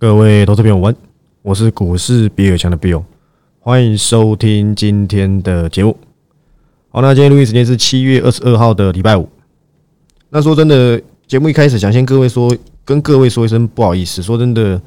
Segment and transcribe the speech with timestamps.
[0.00, 0.96] 各位投资朋友们，
[1.42, 3.02] 我是股市比尔强的 Bill，
[3.58, 5.94] 欢迎收听今天的节目。
[6.88, 9.28] 好，那今天录音时间是七月二十二号的礼拜五。
[10.30, 12.50] 那说真的，节目一开始想先各位说，
[12.82, 14.22] 跟各位说一声不好意思。
[14.22, 14.80] 说真的，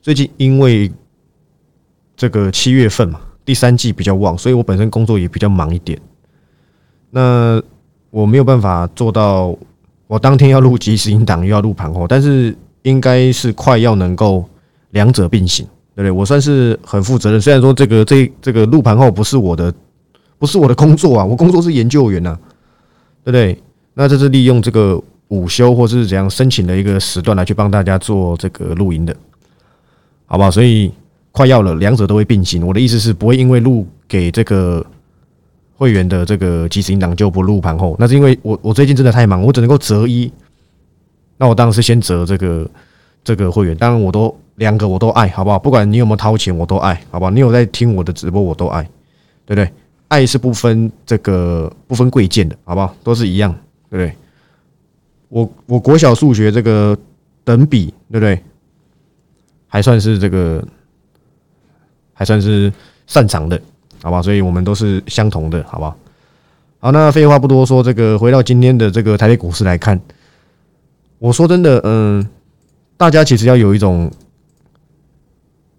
[0.00, 0.90] 最近因为
[2.16, 6.00] 这个七月份嘛，第三季比较旺，所以我本身工作也比较忙一点。
[7.10, 7.62] 那
[8.08, 9.54] 我没有办法做到，
[10.06, 14.48] 我当天要录即时音档，又要录盘后，但是应该是快要能够
[14.94, 16.10] 两者并行，对不对？
[16.10, 17.38] 我算是很负责任。
[17.38, 19.70] 虽然说这个这这个录盘后不是我的，
[20.38, 22.34] 不是我的工作啊，我工作是研究员呐，
[23.22, 23.62] 对不对？
[23.92, 24.98] 那这是利用这个
[25.28, 29.14] 午休或是怎样申请的一个时段来去帮大家做这个录音的，
[30.24, 30.50] 好不好？
[30.50, 30.90] 所以
[31.30, 32.66] 快要了，两者都会并行。
[32.66, 34.84] 我的意思是不会因为录给这个。
[35.76, 40.32] 会员的这个即时音档就不录盘后，那是因为我我最近真的太忙，我只能够择一。
[41.36, 42.70] 那我当然是先择这个
[43.24, 45.58] 这个会员，当然我都两个我都爱好不好？
[45.58, 47.30] 不管你有没有掏钱，我都爱好不好？
[47.30, 48.82] 你有在听我的直播，我都爱，
[49.44, 49.70] 对不对？
[50.08, 52.94] 爱是不分这个不分贵贱的，好不好？
[53.02, 53.52] 都是一样，
[53.90, 54.16] 对不对？
[55.28, 56.96] 我我国小数学这个
[57.42, 58.40] 等比，对不对？
[59.66, 60.64] 还算是这个
[62.12, 62.72] 还算是
[63.06, 63.60] 擅长的。
[64.02, 65.96] 好吧，所以我们都是相同的，好不好？
[66.78, 69.98] 好，那废话不多说，这个回到今天的这个台北股市来看，
[71.18, 72.28] 我说真的，嗯，
[72.98, 74.10] 大家其实要有一种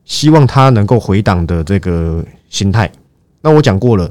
[0.06, 2.89] 希望它能够回档的这个心态。
[3.42, 4.09] 那我讲过了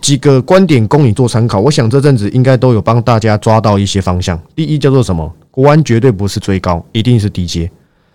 [0.00, 4.40] 几个观点供你做参考，我想这阵子应该都有帮大家抓到一些方向。
[4.54, 5.34] 第一叫做什么？
[5.50, 7.70] 国安绝对不是追高，一定是低阶，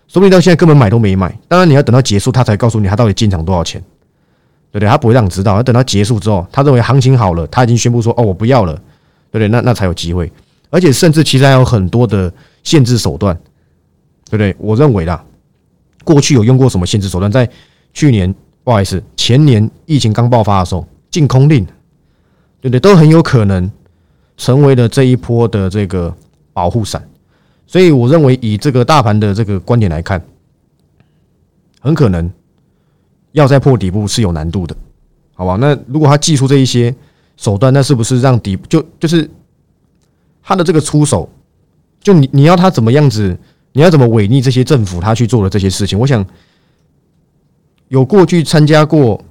[0.08, 1.38] 说不定到现在根本买都没买。
[1.48, 3.84] 当然你要等到结束，他才告诉你他到底进场多少钱。
[4.70, 4.90] 对不对？
[4.90, 8.74] 他不会让你知道，要等到结束之后，他认为行情好了，他已经宣布说：“哦，我不要了。”
[9.32, 9.48] 对不对？
[9.48, 10.30] 那那才有机会。
[10.70, 12.32] 而且甚至其实还有很多的
[12.64, 13.34] 限制手段，
[14.30, 14.54] 对不对？
[14.60, 15.24] 我认为啦，
[16.08, 17.30] 过去有用过什么限制手段？
[17.30, 17.50] 在
[17.94, 21.66] 去年，不好意思，前年疫情刚爆发的时候，禁空令，
[22.62, 22.80] 对不对？
[22.80, 23.70] 都很有可能
[24.38, 26.16] 成为了这一波的这个
[26.54, 27.06] 保护伞。
[27.66, 30.24] 所以我认为，以这个大盘的这个观点来看，
[31.82, 32.32] 很可能。
[33.34, 34.76] 要再破底部是有难度的，
[35.36, 35.58] 好吧？
[35.58, 36.96] 那如果他祭出这一些
[37.36, 39.30] 手段，那是不是让底就就是
[40.42, 41.30] 他的这个出手，
[42.02, 43.38] 就你你要他怎么样子？
[43.78, 46.00] 你要怎么违逆这些政府他去做的这些事情？
[46.00, 46.26] 我想
[47.90, 49.24] 有过去参加过、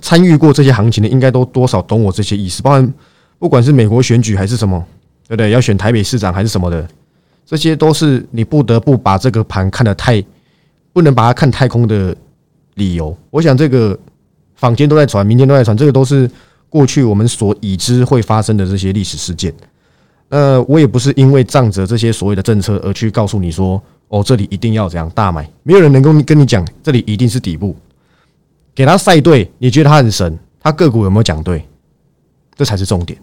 [0.00, 2.60] 参与过这些行情的，应该都多少懂我这些意思。
[2.62, 2.94] 包含
[3.38, 4.84] 不管是美国选举还是什么，
[5.28, 5.50] 对不对？
[5.50, 6.84] 要选台北市长还是什么的，
[7.46, 10.20] 这些都是你不得不把这个盘看得太
[10.92, 12.16] 不能把它看太空的。
[12.74, 13.98] 理由，我想这个
[14.54, 16.30] 坊间都在传，民间都在传，这个都是
[16.68, 19.52] 过去我们所已知会发生的这些历史事件。
[20.30, 27.74] 呃，我也不是因为仗着这些所谓的政策而去告诉你说，哦，这里一定要怎样大买，没有人能够跟你讲这里一定是底部。
[28.74, 31.66] 给他赛对，你觉得他很神，他个股有没有讲对？
[32.56, 33.18] 这才是重点。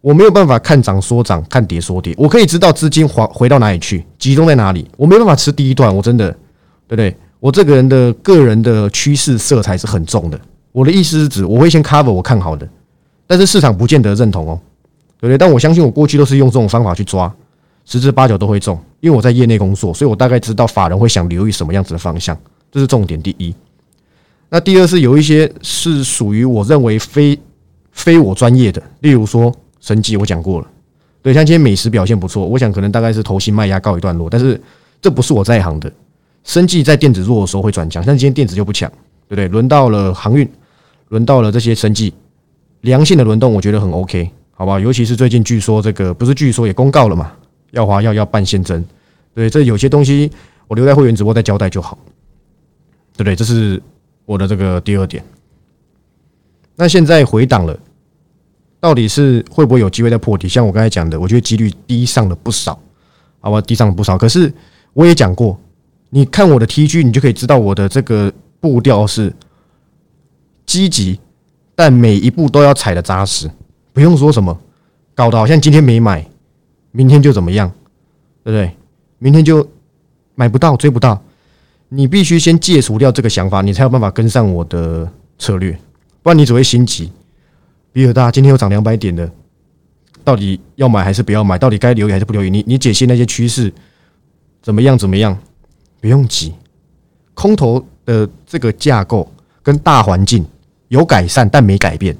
[0.00, 4.88] 我没有办法看涨说涨，看跌说跌，我可以知道资金回回到哪里去，集中在哪里。
[4.96, 6.30] 我没办法吃第一段，我真的，
[6.86, 7.16] 对不对？
[7.40, 10.40] 我这个人的个人的趋势色彩是很重的。
[10.72, 12.68] 我的意思是指，我会先 cover 我看好的，
[13.26, 14.60] 但是市场不见得认同哦，
[15.28, 15.38] 对？
[15.38, 17.32] 但我相信我过去都是用这种方法去抓，
[17.84, 22.36] 十之八九都会中，因为我在业内工作，所以我大概知道法人会想留意什么样子的方向，
[22.70, 23.20] 这是重点。
[23.22, 23.54] 第一，
[24.48, 27.38] 那第二是有一些是属于我认为非
[27.92, 30.66] 非我专业的，例如说生计，我讲过了，
[31.22, 34.60] 对，像今天美食表现不错，我想可能大概是投新卖压告一段落，但是
[35.00, 35.90] 这不是我在行的。
[36.44, 38.90] 生计在电子弱的时候会转强，但今天电子就不强，
[39.28, 39.48] 对不对？
[39.48, 40.46] 轮到了航运，
[41.08, 42.12] 轮到了这些生计，
[42.82, 44.78] 良性的轮动，我觉得很 OK，好吧？
[44.80, 47.32] 尤其是最近据说这个不是据说也公告了嘛，
[47.72, 48.84] 耀华要要办现增，
[49.34, 50.30] 对，这有些东西
[50.68, 51.98] 我留在会员直播再交代就好，
[53.16, 53.34] 对不对？
[53.36, 53.82] 这是
[54.24, 55.24] 我的这个第二点。
[56.76, 57.78] 那现在回档了，
[58.80, 60.48] 到底是会不会有机会再破底？
[60.48, 62.78] 像我刚才讲的，我觉得几率低上了不少，
[63.40, 63.60] 好吧？
[63.60, 64.16] 低上了不少。
[64.16, 64.52] 可是
[64.92, 65.58] 我也讲过。
[66.10, 69.34] 你看我的 T G，你就可以知道我的这个步调是
[70.64, 71.18] 积极，
[71.74, 73.50] 但每一步都要踩的扎实，
[73.94, 74.60] 不用说什么，
[75.14, 76.26] 搞得好像今天没买，
[76.90, 77.72] 明天就怎么样，
[78.42, 78.76] 对不对？
[79.18, 79.66] 明天就
[80.34, 81.22] 买不到，追不到，
[81.88, 85.08] 你必须先戒除掉这个想法，你才有办法跟上我的
[85.38, 85.72] 策略，
[86.22, 87.10] 不然你只会心急。
[87.92, 89.30] 比尔大今天又涨两百点的，
[90.24, 91.56] 到底要买还是不要买？
[91.56, 92.50] 到底该留意还是不留意？
[92.50, 93.72] 你你解析那些趋势
[94.60, 94.98] 怎么样？
[94.98, 95.38] 怎么样？
[96.00, 96.52] 不用急，
[97.32, 99.32] 空头的这个架构
[99.62, 100.44] 跟大环境
[100.88, 102.14] 有改善，但没改变；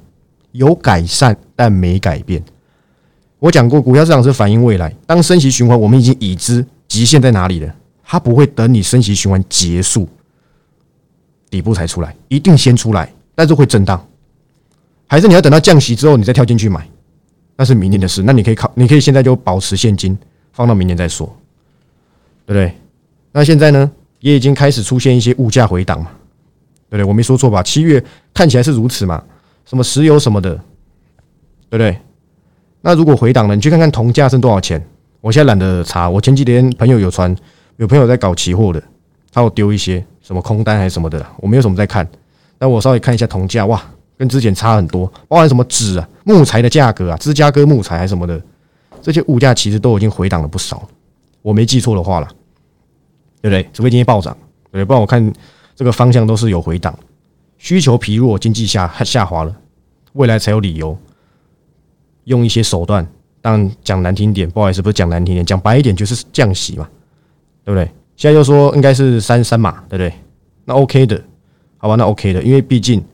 [0.53, 2.43] 有改善，但没改变。
[3.39, 4.95] 我讲过，股票市场是反映未来。
[5.07, 7.75] 当升息循环，我们已经已知极限在哪里了。
[8.03, 10.09] 它不会等你升息循环结束，
[11.51, 14.07] 底部才出来，一定先出来，但是会震荡。
[15.07, 16.89] 还是你要等到降息之后，你再跳进去买，
[17.57, 18.23] 那是明年的事。
[18.23, 20.17] 那你可以考，你可以现在就保持现金，
[20.53, 21.27] 放到明年再说，
[22.47, 22.75] 对不对？
[23.33, 23.91] 那现在呢，
[24.21, 26.11] 也已经开始出现一些物价回档嘛，
[26.89, 27.05] 对不对？
[27.05, 27.63] 我没说错吧？
[27.63, 28.03] 七月
[28.33, 29.23] 看起来是如此嘛？
[29.65, 30.61] 什么石油什么的，
[31.77, 32.01] 对不对？
[32.83, 34.81] 那如果回档了，你去看看铜价剩多少钱？
[35.21, 36.09] 我现在懒得查。
[36.09, 37.35] 我前几天朋友有传，
[37.79, 38.81] 有朋友在搞期货的，
[39.33, 42.09] 他有丢一些什么空单还是什么的，我没有什么在看。
[42.59, 43.83] 但我稍微看一下铜价，哇！
[44.17, 48.41] 跟之前差很多，包含什么纸啊、木材的价格啊、芝加哥木材还是什么的，
[49.03, 50.89] 这些物价其实都已经回档了不少。
[51.43, 52.29] 我没记错的话了，
[53.43, 53.69] 对不对？
[53.73, 54.37] 除非今天暴涨，
[54.71, 55.33] 对，不然我看
[55.75, 56.97] 这个方向都是有回档，
[57.59, 59.53] 需求疲弱，经济下下滑了，
[60.13, 60.97] 未来才有理由
[62.25, 63.07] 用一些手段。
[63.41, 66.89] 当然讲难听点，不好意思，不是讲难听点，讲白一点就是降息嘛，
[67.65, 67.85] 对不对？
[68.17, 70.13] 现在又说应该是三三码，对不对？
[70.65, 71.23] 那 OK 的，
[71.77, 73.05] 好吧，那 OK 的，因为毕竟。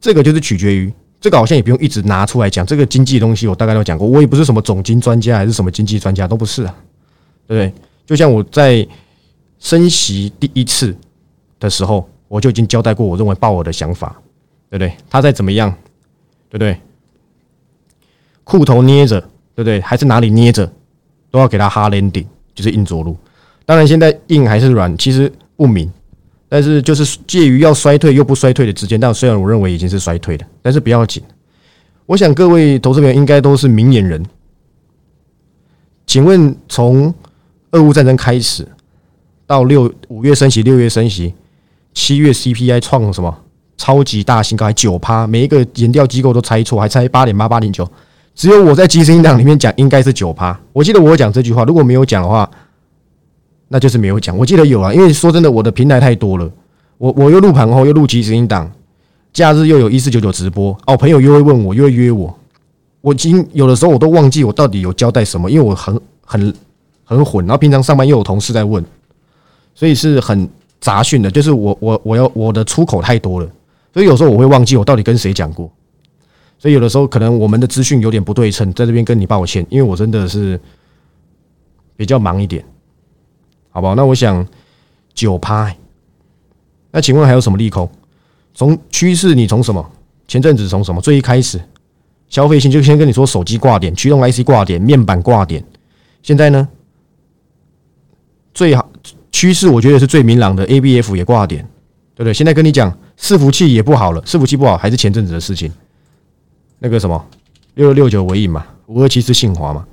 [0.00, 2.66] 这个就是取决于这个，好像也不用一直拿出来讲。
[2.66, 6.74] 这个经济东西我大概都讲过，我也不是什么总经专家，还是什么经济专家，都不是啊，
[7.46, 7.72] 对不对？
[8.04, 8.84] 就像我在
[9.60, 10.92] 升息第一次
[11.60, 14.20] 的时候，我就已经交代过，我认为鲍尔的想法，
[14.68, 14.92] 对不对？
[15.08, 15.72] 他再怎么样，
[16.50, 16.76] 对不对？
[18.52, 19.18] 裤头捏着，
[19.54, 19.80] 对不对？
[19.80, 20.70] 还是哪里捏着，
[21.30, 23.16] 都要给他哈 landing，就是硬着陆。
[23.64, 25.90] 当然，现在硬还是软，其实不明。
[26.50, 31.22] 但是就是介于要衰退又不衰退的之间，但虽然我认为已经是衰退的，但是不要紧。
[32.04, 34.22] 我想各位投资朋友应该都是明眼人。
[36.06, 37.14] 请问从
[37.70, 38.68] 俄乌战争开始
[39.46, 41.32] 到六五月升息，六月升息，
[41.94, 43.34] 七月 CPI 创什么
[43.78, 47.90] 超级大新高，还九趴，每一个研调机构都猜错，还猜八点八八点九，
[48.34, 50.58] 只有我在基金档里面讲应该是九趴。
[50.72, 52.48] 我记得我讲这句话，如果没有讲的话。
[53.74, 56.46] 那就是没有讲，我记得有啊，因为说真的，我的平台太多了，
[56.98, 58.70] 我我又录盘后又录即时音档，
[59.32, 60.76] 假日又有一四九九直播。
[60.84, 62.38] 哦，朋友又会问我，又会约我，
[63.00, 66.54] 我今有的时候我都忘记我到底有交代什么，因为我很很
[67.02, 68.84] 很混，然后平常上班又有同事在问，
[69.74, 70.46] 所以是很
[70.78, 73.48] 杂讯的，就是我我我要我的出口太多了，
[73.94, 75.72] 所以有时候我会忘记我到底跟谁讲过，
[76.62, 80.60] 所以有的时候可能我们的资讯有点不对称，在这边跟你抱歉，因为我真的是
[81.96, 82.64] 比较忙一点。
[83.70, 83.96] 好不好？
[83.96, 84.46] 那我想
[85.12, 85.74] 九趴。
[86.92, 87.90] 那请问还有什么利空？
[88.54, 89.84] 从趋势，你从什么？
[90.28, 91.00] 前阵子从什么？
[91.00, 91.60] 最一开始，
[92.28, 95.64] 消费性就先跟你说手机挂点、驱动 IC 挂点、面板挂点。
[96.22, 96.68] 现在呢？
[98.54, 98.88] 最好
[99.32, 101.64] 趋势，我觉得是最明朗的 ABF 也挂点，
[102.14, 102.32] 对不对？
[102.32, 105.72] 现在跟你讲伺服器也不好了，伺服器不好还是前阵子的事情。
[106.82, 107.24] 那个什么
[107.74, 109.86] 六六六九尾影嘛，五二七是信华嘛？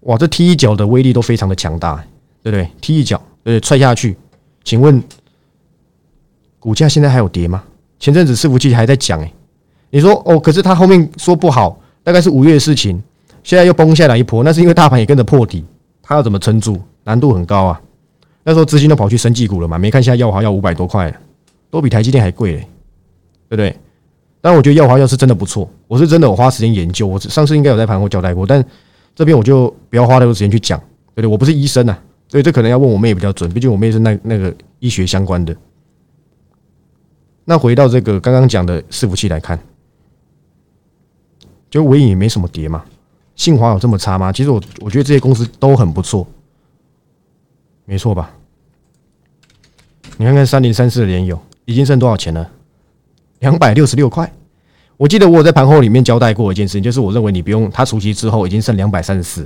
[0.00, 2.04] 哇，这踢一脚的威力都非常的强大。
[2.42, 2.66] 对不对？
[2.80, 4.16] 踢一脚，呃，踹下去。
[4.64, 5.02] 请问
[6.58, 7.62] 股价现在还有跌吗？
[7.98, 9.30] 前阵子伺服器还在讲，哎，
[9.90, 12.98] 你说哦，可是他后面说不好，大概是五月的事情，
[13.42, 15.62] 现在又崩下来一波，那是因为大盘也跟着破底，
[16.00, 16.80] 他要怎么撑住？
[17.04, 17.78] 难度很高啊。
[18.42, 19.78] 那时候资金都跑去升绩股了嘛？
[19.78, 21.14] 没看现在耀华要五百多块，
[21.70, 22.60] 都比台积电还贵嘞，
[23.50, 23.76] 对不对？
[24.40, 28.64] 但我觉得耀华药是真的不错，我是真的我花时间研究，我上次应该有在盘后交代过，但
[29.14, 30.78] 这边我就不要花太多时间去讲，
[31.14, 31.26] 对不对？
[31.26, 31.98] 我不是医生呐。
[32.28, 35.54] 所以这可能要问我妹比较准，毕竟我妹是那那个医学相关的。
[37.44, 39.58] 那回到这个刚刚讲的伺服器来看，
[41.68, 42.84] 就尾影也没什么跌嘛。
[43.34, 44.30] 信华有这么差吗？
[44.30, 46.26] 其实我我觉得这些公司都很不错，
[47.84, 48.30] 没错吧？
[50.16, 52.48] 你看看三零三四的联友已经剩多少钱了？
[53.40, 54.30] 两百六十六块。
[54.96, 59.44] 我记得我在盘后里面交代过一件事情，就是我认为你不用它除息之后已经剩两百三十四。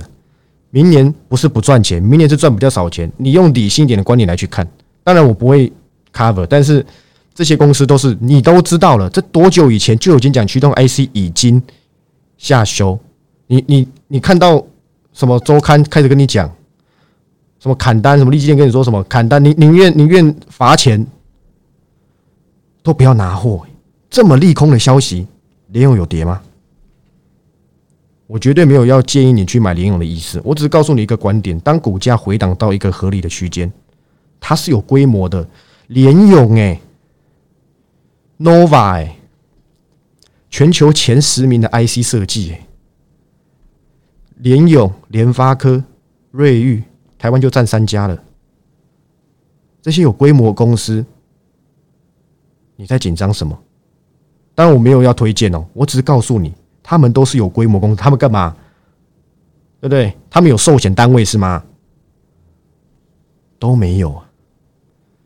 [0.69, 3.09] 明年不是不赚钱，明年是赚比较少钱。
[3.15, 4.67] 你用理性一点的观点来去看，
[5.03, 5.71] 当然我不会
[6.13, 6.85] cover，但是
[7.33, 9.09] 这些公司都是你都知道了。
[9.09, 11.61] 这多久以前就已经讲驱动 IC 已经
[12.37, 12.99] 下修？
[13.47, 14.61] 你你你看到
[15.13, 16.53] 什么周刊开始跟你讲
[17.61, 18.17] 什么砍单？
[18.17, 19.41] 什么立基电跟你说什么砍单？
[19.41, 21.07] 你宁愿宁愿罚钱
[22.83, 23.65] 都不要拿货。
[24.15, 25.27] 这么利空的消息，
[25.67, 26.41] 联友有跌吗？
[28.27, 33.69] 我绝对没有要建议你去买联勇的意思，我只是告诉你一个观点：当股价回档到一个合理的区间，
[34.39, 35.45] 它是有规模的。
[35.87, 36.79] 联勇哎
[38.39, 39.05] ，Nova，
[40.49, 42.65] 全球前十名的 IC 设计哎，
[44.37, 45.83] 联勇、联发科、
[46.31, 46.83] 瑞昱，
[47.19, 48.23] 台湾就占三家了。
[49.81, 51.05] 这些有规模公司，
[52.77, 53.59] 你在紧张什么？
[54.55, 56.51] 当然我没有要推荐哦，我只是告诉你。
[56.81, 58.55] 他们都是有规模公司，他们干嘛？
[59.81, 60.15] 对不对？
[60.29, 61.63] 他们有寿险单位是吗？
[63.57, 64.23] 都没有啊。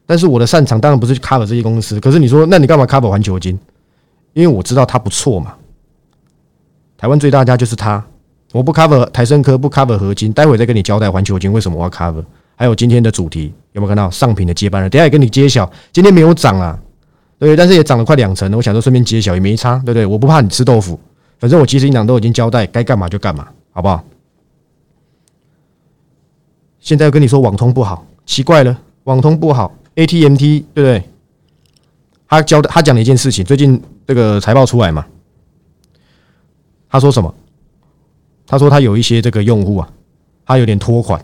[0.05, 3.59] 但是我的擅长当然不是 cover 这些公司，可是你说，那你干嘛 cover 环球金？
[4.33, 5.53] 因为我知道它不错嘛。
[6.97, 8.03] 台湾最大家就是它，
[8.53, 12.23] 我不 cover 台生科，不 cover 合金，待会再跟你交代环球金为什么我要 cover。
[12.55, 14.89] 还有今天的主题有没有看到上品的接班人？
[14.89, 16.79] 等下也跟你揭晓，今天没有涨啊，
[17.39, 18.53] 对，但是也涨了快两成。
[18.53, 20.05] 我想说顺便揭晓也没差，对不对？
[20.05, 20.99] 我不怕你吃豆腐，
[21.39, 24.03] 反正我其实营长都已经交代该干嘛就干嘛，好不好？
[26.79, 29.73] 现在又跟你说网通不好，奇怪了，网通不好。
[29.95, 31.03] ATMT 对不对？
[32.27, 35.05] 他教的他讲了一件事情，最近这个财报出来嘛，
[36.89, 37.33] 他说什么？
[38.45, 39.89] 他说他有一些这个用户啊，
[40.45, 41.23] 他有点拖款，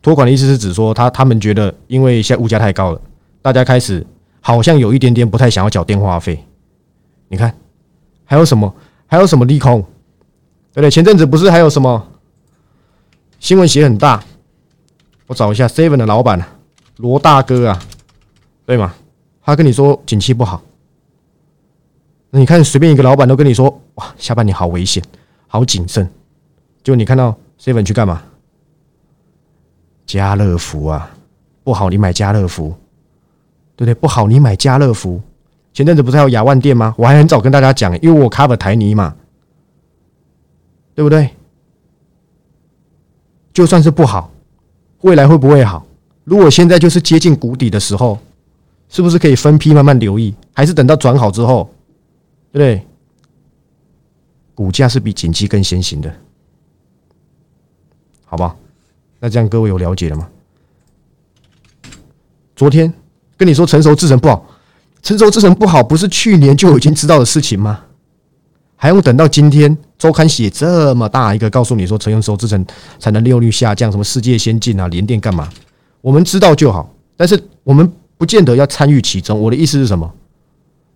[0.00, 3.00] 拖款的意思是指说他他们觉得因为现在物价太高了，
[3.42, 4.06] 大家开始
[4.40, 6.44] 好像有一点点不太想要缴电话费。
[7.28, 7.54] 你看
[8.24, 8.74] 还有什么？
[9.06, 9.80] 还有什么利空？
[10.72, 10.90] 对不对？
[10.90, 12.06] 前阵子不是还有什么
[13.40, 14.22] 新闻写很大？
[15.26, 16.42] 我找一下 Seven 的老板。
[16.96, 17.82] 罗大哥啊，
[18.66, 18.94] 对吗？
[19.40, 20.60] 他跟你说景气不好，
[22.30, 25.02] 那你看随便一个老板都跟你说哇，下半年好危险，
[25.46, 26.10] 好谨慎。
[26.82, 28.22] 就你看到 seven 去干嘛？
[30.06, 31.10] 家乐福啊，
[31.62, 32.74] 不好，你买家乐福，
[33.78, 33.94] 对不对？
[33.94, 35.22] 不好，你买家乐福。
[35.72, 36.92] 前阵子不是还有雅万店吗？
[36.98, 39.14] 我还很早跟大家讲，因为我 cover 台泥嘛，
[40.96, 41.30] 对不对？
[43.52, 44.32] 就算是不好，
[45.02, 45.86] 未来会不会好？
[46.24, 48.18] 如果现在就是接近谷底的时候，
[48.88, 50.34] 是不是可以分批慢慢留意？
[50.52, 51.72] 还是等到转好之后，
[52.50, 52.84] 对不对？
[54.56, 56.12] 股价是比景气更先行的，
[58.24, 58.56] 好吧？
[59.20, 60.28] 那这样各位有了解了吗？
[62.56, 62.92] 昨天
[63.38, 64.44] 跟你说成熟制成不好，
[65.02, 67.80] 成熟制成不好，不是去年就已经知道的事情吗？
[68.76, 72.64] 还用等到今天周刊写这么大一个，告诉你说成熟制成
[72.98, 75.48] 产能利用率下降，什么世界先进啊，联电干嘛？
[76.00, 79.40] 我们知道就好，但是我们不见得要参与其中。
[79.40, 80.12] 我的意思是什么？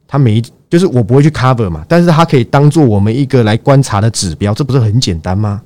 [0.06, 5.62] 他没，就是我不会去 cover 嘛，但是他可以当做我们一个来观察的指标，这不是很简单吗？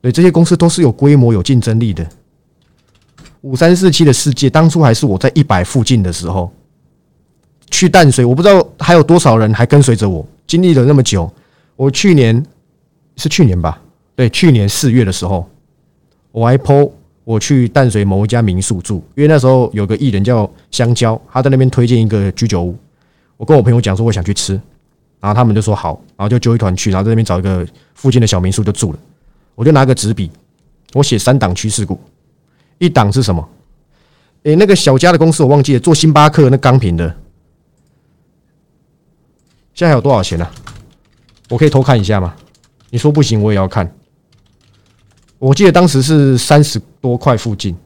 [0.00, 2.06] 对，这些公司都是有规模、有竞争力的。
[3.46, 6.52] 五三四七的世界，当初还是我在一百附近的时候
[7.70, 11.32] 去淡水，我不知道还有多少人还跟随着我，经历了那么久。
[11.76, 12.44] 我去年
[13.16, 13.80] 是去年吧？
[14.16, 15.48] 对，去年四月的时候，
[16.32, 16.90] 我还 PO。
[17.22, 22.76] 我去淡水某一家民宿住，因为那时候有个艺人叫香蕉，他在那边推荐一个居酒屋。
[23.36, 24.52] 我跟我朋友讲说我想去吃，
[25.18, 28.98] 然后他们就说好，然后就揪一团去，然后在那边找一个附近的小民宿就住了。
[29.56, 30.30] 我就拿个纸笔，
[30.94, 31.98] 我写三档趋势股，
[32.78, 33.48] 一档是什么？
[34.44, 37.08] 诶，那个小家的公司我忘记了，做星巴克那钢瓶的，
[39.74, 40.48] 现在还有多少钱呢？
[41.48, 42.34] 我可以偷看一下吗？
[42.90, 43.92] 你说不行，我也要看。
[45.38, 47.76] 我记得当时是三十多块附近，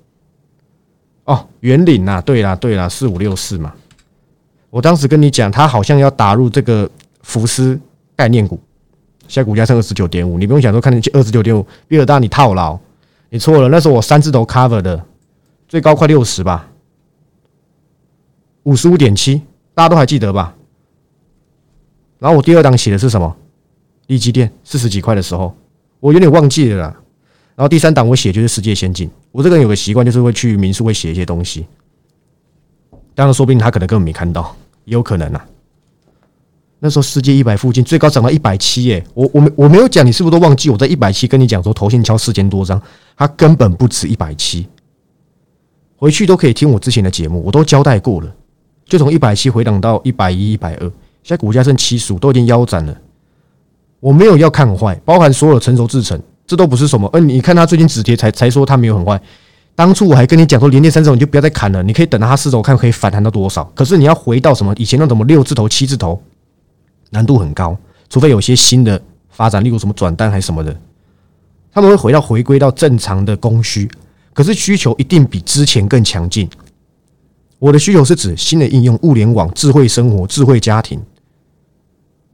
[1.25, 3.75] 哦，圆领呐，对啦，对啦，四五六四嘛。
[4.71, 6.89] 我当时跟你讲，他好像要打入这个
[7.23, 7.79] 福斯
[8.15, 8.61] 概念股，
[9.27, 12.79] 现在股价剩二十九点五，你不用想说看见二十九点五，比尔大你套牢，
[13.31, 13.69] 你错了。
[13.69, 15.05] 那时候我三字头 cover 的，
[15.67, 16.69] 最高快六十吧，
[18.65, 19.41] 五十五点七，
[19.75, 20.55] 大家都还记得吧？
[22.19, 23.35] 然后我第二档写的是什么？
[24.09, 25.57] 利基电四十几块的时候，
[26.01, 26.95] 我有点忘记了。
[27.55, 31.67] 然后第三档我写就是世界先进，我这个人有个习惯，就是会去民宿会写一些东西。
[33.15, 35.47] 当然，说不定他可能根本没看到，也有可能啊。
[36.83, 39.05] 那时候世界一百附近最高涨到一百七，耶！
[39.15, 42.81] 我我没我没有讲，你是不是都忘记我在一百七跟你讲说头先敲四千多张，
[43.17, 44.67] 它根本不止一百七。
[45.97, 48.35] 回去都可以听我之前的节目，我都交代过了，
[48.87, 50.81] 就从一百七回档到一百一、一百二，
[51.23, 52.97] 现在股价剩七十五，都已经腰斩了。
[54.01, 56.21] 我没有要看坏，包含所有的成熟制成。
[56.47, 59.21] 这都不是什么，呃，你看他最近止跌才才说他没有很坏。
[59.77, 63.63] 当初我还跟你讲说，连跌三周你就不要再砍了，你可以等到它四头看可以反弹到多少。
[63.73, 66.21] 可是你要回到什么以前那什么六字头、七字头，
[67.11, 67.77] 难度很高，
[68.09, 70.75] 除非有些新的发展，例如什么转单还是什么的，
[71.73, 73.91] 他们会回到回归到正常的供需。
[74.33, 76.49] 可是需求一定比之前更强劲。
[77.59, 81.03] 我的需求是指新的应用、物联网、智慧生活、智慧家庭，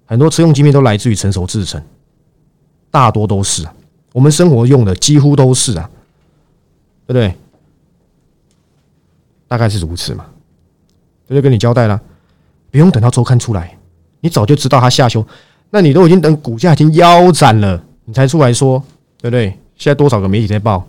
[0.05, 1.83] 很多车用芯片都来自于成熟制程，
[2.91, 3.67] 大多都是。
[4.13, 5.91] 我们生活用的几乎都是啊，
[7.07, 7.35] 对不对？
[9.49, 10.27] 大概是如此嘛，
[11.29, 12.01] 这就跟你交代了，
[12.71, 13.77] 不用等到周刊出来，
[14.21, 15.27] 你早就知道它下修，
[15.71, 18.83] 那你都已经等股价已经腰斩了，你才出来说，
[19.19, 19.51] 对不对？
[19.77, 20.87] 现在多少个媒体在报，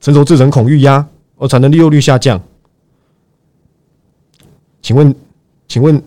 [0.00, 2.40] 成熟制成恐遇压，而，产能利用率下降，
[4.80, 5.14] 请问，
[5.68, 6.02] 请问，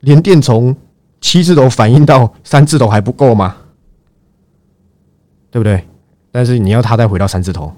[0.00, 0.74] 连电从
[1.20, 3.56] 七字头反映到三字头还不够吗？
[5.50, 5.84] 对不对？
[6.30, 7.72] 但是你要它再回到三字头，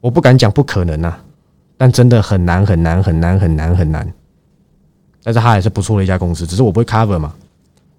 [0.00, 1.22] 我不敢讲不可能啊，
[1.76, 4.12] 但真的很难很难很难很难很难。
[5.22, 7.34] 但是它还是不错的一家公司，只是我不会 cover 嘛，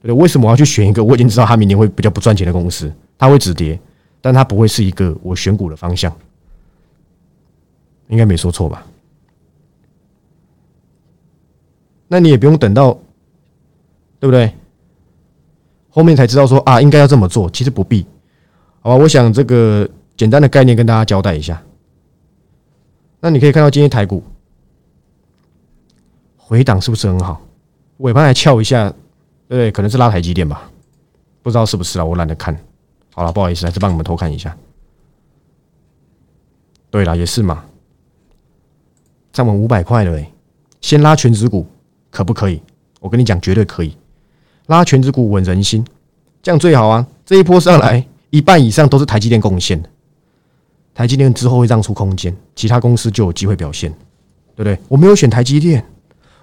[0.02, 0.14] 对对？
[0.14, 2.92] 为什么我要去选一个我已经知道它明年会比较不赚钱的公司？
[3.18, 3.80] 它会止跌，
[4.22, 6.14] 但它不会是一个我选股的方向，
[8.10, 8.86] 应该没说错吧？
[12.08, 12.94] 那你也不用等到，
[14.20, 14.54] 对不对？
[15.90, 18.06] 后面才知道说啊，应该要这么做，其实不必，
[18.82, 18.96] 好吧？
[18.96, 19.88] 我想这个
[20.18, 21.62] 简单的概念跟大家交代一下。
[23.20, 24.22] 那你可以看到今天台股
[26.54, 27.42] 回档是不是很好？
[27.98, 28.94] 尾盘还翘一下，
[29.48, 29.72] 对？
[29.72, 30.70] 可能是拉台积电吧，
[31.42, 32.06] 不知道是不是啊？
[32.06, 32.56] 我懒得看。
[33.16, 34.56] 好了，不好意思，还是帮你们偷看一下。
[36.92, 37.66] 对了，也是嘛，
[39.32, 40.32] 站稳五百块了，哎，
[40.80, 41.66] 先拉全指股
[42.12, 42.62] 可不可以？
[43.00, 43.98] 我跟你讲，绝对可以。
[44.68, 45.84] 拉全指股稳人心，
[46.44, 47.08] 这样最好啊！
[47.26, 49.90] 这一波上来，一半以上都是台积电贡献的。
[50.94, 53.92] 台积电之后会让出空间，其他公司就有机会表现，
[54.56, 54.78] 对不对？
[54.88, 55.84] 我没有选台积电，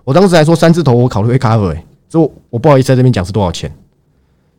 [0.05, 1.77] 我当时还说三字头，我考虑会 cover。
[2.09, 3.73] 这我不好意思在这边讲是多少钱。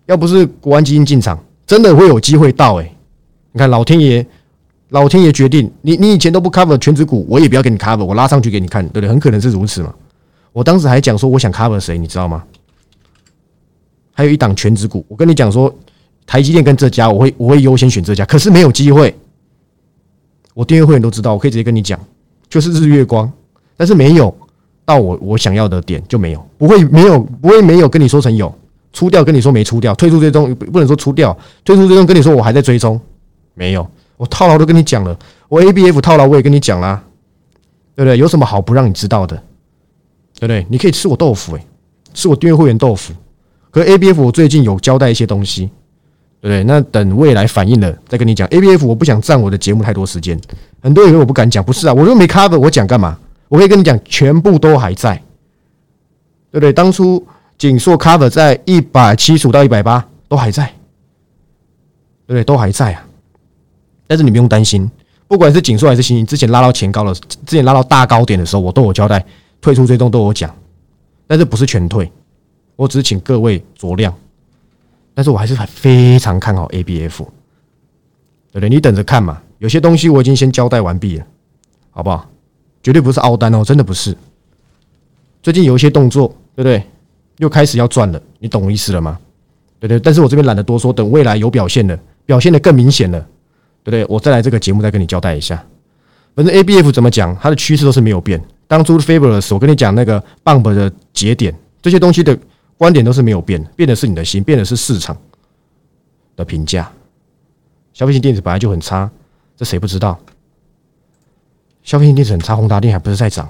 [0.05, 2.95] 要不是国安基金进场，真的会有机会到哎。
[3.51, 4.25] 你看老天爷，
[4.89, 9.09] 老天爷决定，你你以前都不 cover 全职股，我也不要给你 cover，我拉上去给你看，对不对？
[9.09, 9.93] 很可能是如此嘛。
[10.53, 12.43] 我当时还讲说，我想 cover 谁，你知道吗？
[14.13, 15.73] 还有一档全职股，我跟你讲说，
[16.25, 19.15] 台积电跟这家，我会我会优先选这家，可是没有机会。
[20.53, 21.99] 我订阅会员都知道，我可以直接跟你讲，
[22.49, 23.31] 就是日月光，
[23.77, 24.35] 但是没有
[24.85, 28.53] 到我我想要的点就没有，不会没有不会没有跟你说成有
[28.93, 32.99] 出掉，跟你说没出掉，退出追踪不能说出掉，退出追踪跟你说我还在追踪，
[33.53, 37.01] 没有，我套牢都跟你讲了，我 A B F 套牢我也跟你讲啦，
[37.95, 38.17] 对不对？
[38.17, 39.35] 有什么好不让你知道的？
[40.39, 40.65] 对不对？
[40.69, 41.63] 你可以吃我豆腐，诶，
[42.13, 43.13] 吃我订阅会员豆腐。
[43.69, 45.69] 可 A B F 我最近有交代一些东西，
[46.41, 46.63] 对不对？
[46.63, 48.47] 那等未来反应了再跟你讲。
[48.49, 50.37] A B F 我不想占我的节目太多时间，
[50.81, 53.17] 很多人以为我不敢讲，不是啊，我又没 cover，我讲干嘛？
[53.51, 55.13] 我可以跟你讲，全部都还在，
[56.51, 56.71] 对不对？
[56.71, 57.21] 当初
[57.57, 60.67] 锦硕 cover 在一百七十五到一百八都还在，
[62.25, 62.45] 对不对？
[62.45, 63.05] 都还在啊。
[64.07, 64.89] 但是你不用担心，
[65.27, 69.21] 不管是锦硕还是新兴，之前拉到前高了，之前拉到大高点的时候，我都有交代。
[69.59, 70.49] 退出追踪都有讲，
[71.27, 72.09] 但是不是全退，
[72.77, 74.15] 我只是请各位酌量。
[75.13, 78.69] 但是我还是非常看好 ABF，对不对？
[78.69, 81.25] 你等着看嘛，有些东西我已经先交代完毕了，
[81.89, 82.30] 好不好？
[82.83, 84.15] 绝对不是凹单哦，真的不是。
[85.43, 86.83] 最近有一些动作，对不对？
[87.37, 89.17] 又开始要赚了，你懂我意思了吗？
[89.79, 93.19] 对对，但是我这边懒得多说，等未来有表现了，表现的更明显了，
[93.83, 94.05] 对不对？
[94.07, 95.63] 我再来这个节目再跟你交代一下。
[96.35, 98.39] 反正 ABF 怎么讲，它的趋势都是没有变。
[98.67, 102.37] 当初 Fabulous，我跟你讲那个 Bump 的节点，这些东西的
[102.77, 105.17] 观点都是没有变，变的是你的心，变的是市场
[106.35, 106.89] 的评价。
[107.91, 109.09] 消费性电子本来就很差，
[109.57, 110.17] 这谁不知道？
[111.83, 113.49] 消费性电子很差，宏达电还不是在涨？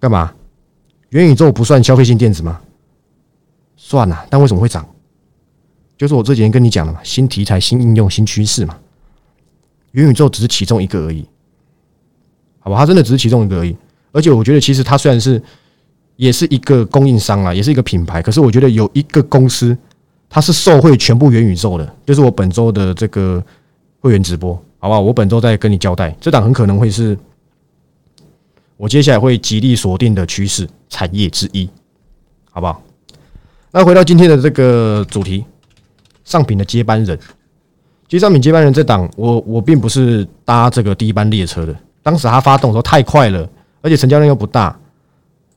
[0.00, 0.32] 干嘛？
[1.10, 2.60] 元宇宙不算消费性电子吗？
[3.76, 4.86] 算了，但为什么会涨？
[5.96, 8.76] 就是我这几天跟你讲了嘛，新题材、新应用、新趋势嘛。
[9.92, 11.24] 元宇宙只是其中一个而已。
[12.58, 13.76] 好吧，它真的只是其中一个而已。
[14.10, 15.40] 而且我觉得，其实它虽然是
[16.16, 19.76] 也是一个供应商啊，也是一个品牌，可是我觉得有一个公司，
[20.28, 23.44] 它是受惠全部元宇宙的，就是我本周的这个
[24.00, 25.00] 会员直播，好不好？
[25.00, 27.16] 我本周再跟你交代，这档很可能会是
[28.76, 31.70] 我接下来会极力锁定的趋势产业之一，
[32.50, 32.82] 好不好？
[33.70, 35.44] 那回到今天的这个主题，
[36.24, 37.16] 上品的接班人，
[38.08, 41.72] 其实上品接班人这档，我我并不是搭这个第一班列车的。
[42.02, 43.48] 当时它发动的时候太快了，
[43.82, 44.76] 而且成交量又不大，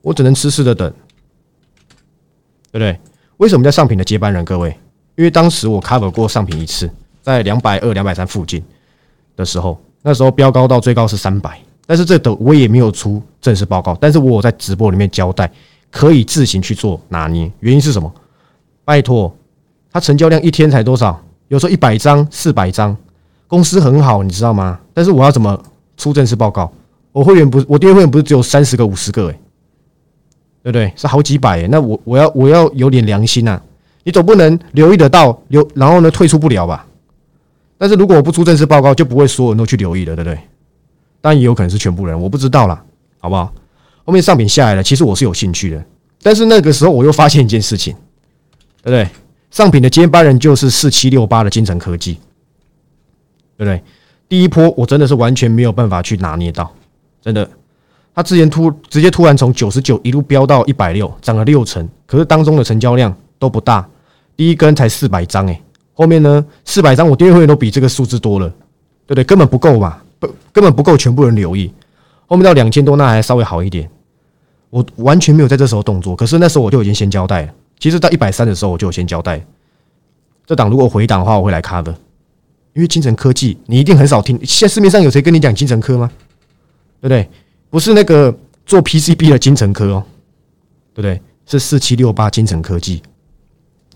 [0.02, 0.88] 我只能痴痴的等，
[2.70, 2.96] 对不对？
[3.38, 4.44] 为什么叫上品的接班人？
[4.44, 4.70] 各位，
[5.16, 6.88] 因为当时我 cover 过上品一次，
[7.22, 8.62] 在两百二、两百三附近
[9.36, 15.48] 的时候，那时候飙高到最高是三百，但是这的我也没有出正式报告，但是我在直播里面交代，
[15.90, 17.50] 可以自行去做拿捏。
[17.60, 18.12] 原因是什么？
[18.84, 19.32] 拜托，
[19.92, 21.20] 它成交量一天才多少？
[21.48, 22.96] 有时候一百张、四百张，
[23.46, 24.80] 公司很好，你知道吗？
[24.92, 25.60] 但是我要怎么？
[25.98, 26.70] 出正式报告，
[27.10, 29.40] 我会员不，我订阅会员不是只有三十个、五十个，诶，
[30.62, 30.92] 对不对？
[30.94, 33.58] 是好几百，诶，那我我要我要有点良心呐，
[34.04, 36.85] 你总不能留意得到留，然后呢退出不了吧？
[37.78, 40.38] 但是如果我不出正式报告，就不会所有人都去留意了，对不对？
[41.20, 42.82] 当然也有可能是全部人，我不知道啦，
[43.18, 43.52] 好不好？
[44.04, 45.84] 后面上品下来了，其实我是有兴趣的，
[46.22, 47.94] 但是那个时候我又发现一件事情，
[48.82, 49.08] 对不对？
[49.50, 52.14] 上品的接班人就是四七六八的金城科技，
[53.56, 53.82] 对不对？
[54.28, 56.72] 第一波我真的是完全没有办法去拿捏到，
[57.20, 57.48] 真的，
[58.14, 63.88] 他之前突直接突然从九十九一路飙到一百六，涨了六成，可是当中的成交量都不大，
[64.36, 65.62] 第一根才四百张，诶，
[65.96, 68.46] 后面呢四百张我订阅会员都比这个数字多了，
[69.06, 69.24] 对不对？
[69.24, 71.72] 根本不够嘛，不根本不够全部人留意。
[72.26, 73.90] 后面到两千多，那还稍微好一点。
[74.68, 77.54] 我完全没有在这时候动作，可是那时候我就已经先交代了。
[77.78, 79.42] 其实到一百三的时候，我就先交代，
[80.44, 81.94] 这档如果回档的话，我会来 cover。
[82.74, 86.10] 因为金城科技，你一定很少听，现在市面上有谁跟你讲金城科吗？
[87.00, 87.26] 对不对？
[87.70, 90.04] 不是那个做 PCB 的金城科哦，
[90.92, 91.22] 对不对？
[91.46, 93.00] 是四七六八金城科技。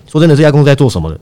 [0.06, 1.20] 说真的，这家公司在做什么的？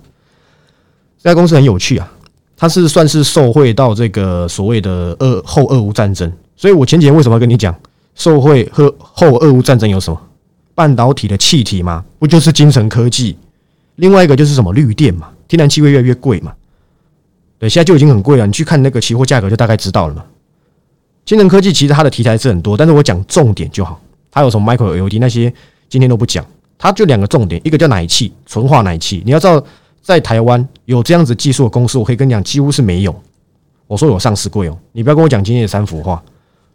[1.22, 2.10] 这家公司很有趣啊，
[2.56, 6.32] 它是算是受惠到这个所谓的俄后俄乌战争。
[6.56, 7.74] 所以我前几天为什么要跟你讲？
[8.14, 10.20] 受惠和后俄乌战争有什么？
[10.74, 13.36] 半导体的气体嘛，不就是精神科技？
[13.96, 16.52] 另外一个就是什么绿电嘛，天然气会越来越贵嘛。
[17.58, 18.46] 对，现在就已经很贵了。
[18.46, 20.24] 你去看那个期货价格，就大概知道了嘛。
[21.24, 24.00] 精神科技其实它的题材是很多，但是我讲重点就好。
[24.30, 25.52] 它有什么 micro LED 那些，
[25.88, 26.46] 今天都不讲。
[26.78, 29.20] 它就两个重点，一个叫奶气，纯化奶气。
[29.24, 29.60] 你要知道，
[30.08, 33.14] 在台湾有这样子技术的公司，我可以跟你讲，几乎是没有。
[33.86, 36.16] 我说有上市贵哦，你不要跟我讲今天的三幅画，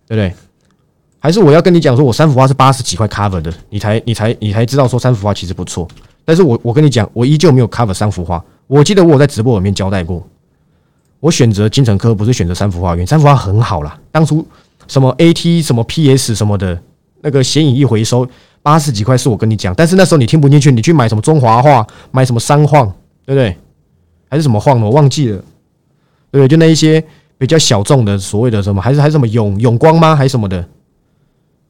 [0.08, 0.32] 对不对？
[1.18, 5.88] 还是我要跟你讲，说我三幅画是八十几块 cover 的，你才你才你才知道说三幅画其实不错。
[6.24, 8.40] 但是我我跟你讲，我依旧没有 cover 三幅画。
[8.68, 10.24] 我记得我在直播里面交代过，
[11.20, 14.00] 我选择金城科不是选择三幅画，因为三幅画很好啦。
[14.12, 14.46] 当初
[14.88, 16.80] 什么 AT 什么 PS 什么的
[17.22, 18.28] 那个显影一回收
[18.62, 22.94] 八十几块是我跟你讲，但是那时候你听不进去，你去买什么中华画，买什么三晃，
[23.26, 23.56] 对不对？
[24.30, 25.38] 还是什么晃的，我忘记了，
[26.32, 26.48] 对对？
[26.48, 27.04] 就那一些
[27.38, 30.16] 比较小众的所谓的什么，还是还是什么永永光吗？
[30.16, 30.62] 还是什么的？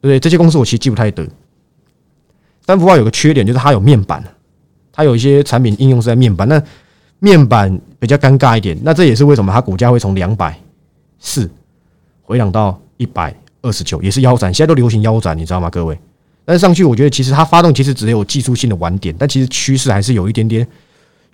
[0.00, 0.18] 对不对？
[0.18, 1.26] 这些公司我其实记不太得。
[2.66, 4.24] 三幅画有个缺点，就是它有面板，
[4.90, 6.62] 它有一些产品应用是在面板，那
[7.18, 8.78] 面板比较尴尬一点。
[8.82, 10.58] 那这也是为什么它股价会从两百
[11.18, 11.50] 四
[12.22, 14.52] 回涨到一百二十九，也是腰斩。
[14.52, 15.98] 现在都流行腰斩，你知道吗，各位？
[16.46, 20.66] 但是上去，我觉得其实它发动其实只有技术性的晚点，但其实趋势还是有一点点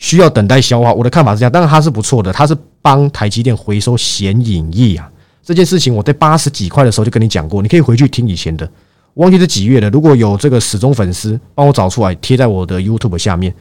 [0.00, 0.92] 需要等待消化。
[0.92, 5.08] 我的看法是这样，当然它是不错的，它是帮台积电回收显影液啊。
[5.44, 8.68] 这件事情我在八十几块的时候就跟你讲过，你可以回去听以前的，
[9.14, 9.88] 忘记是几月的。
[9.90, 13.54] 如果有这个始终粉丝，帮我找出来贴在我的 YouTube 下面，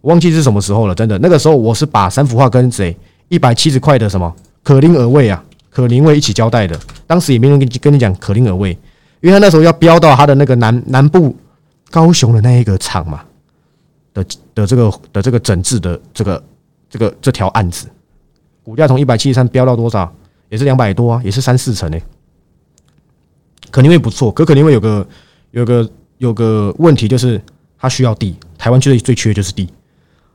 [0.00, 0.94] 忘记是什么时候了。
[0.94, 2.96] 真的，那个时候我是把三幅画跟谁
[3.28, 6.78] 一百七十块的什么可伶而味啊，可伶味一起交代的。
[7.06, 8.70] 当时也没人跟跟你讲可伶而味，
[9.20, 11.34] 因为他那时候要飙到他的那个南南部
[11.90, 13.20] 高雄的那一个厂嘛
[14.14, 14.24] 的
[14.54, 16.42] 的这个的这个整治的这个
[16.88, 17.86] 这个这条案子，
[18.62, 20.10] 股价从一百七十三飙到多少？
[20.48, 22.00] 也是两百多啊，也是三四成诶，
[23.72, 24.30] 肯定会不错。
[24.30, 25.06] 可肯定会有个
[25.50, 27.42] 有个有个问题，就是
[27.76, 28.36] 它需要地。
[28.56, 29.68] 台湾最最缺的就是地，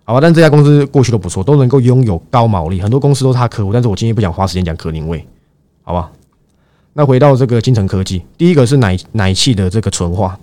[0.03, 0.19] 好吧？
[0.19, 3.71] 但这家公司过去都不错，都能够拥有高毛利，很多公司都是他客户。
[3.71, 5.25] 但是我今天不想花时间讲可宁味，
[5.83, 6.11] 好吧？
[6.93, 10.37] 那回到这个金城科技，第一个是奶奶气的这个纯化，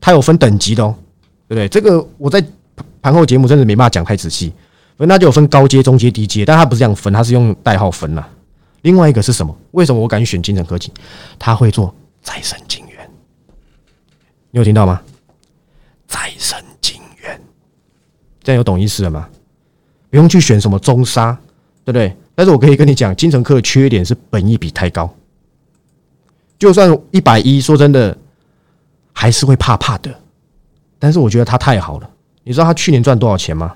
[0.00, 0.94] 它有分等级的哦，
[1.48, 1.68] 对不对？
[1.68, 2.42] 这个我在
[3.06, 4.52] 盘后节目真的没办法讲太仔细，
[4.96, 8.28] 所以那就有分高阶、中阶、低阶，但它不是这样分，它是用代号分了。
[8.82, 9.56] 另外一个是什么？
[9.70, 10.92] 为什么我敢选金城科技？
[11.38, 13.08] 他会做再生晶圆，
[14.50, 15.00] 你有听到吗？
[16.08, 17.40] 再生晶圆，
[18.42, 19.28] 这样有懂意思了吗？
[20.10, 21.32] 不用去选什么中沙，
[21.84, 22.12] 对不对？
[22.34, 25.08] 但是我可以跟你讲，金城科的缺点是本益比太高，
[26.58, 28.18] 就算一百一，说真的
[29.12, 30.12] 还是会怕怕的。
[30.98, 32.10] 但是我觉得它太好了，
[32.46, 33.74] 你知道他去年赚多少钱吗？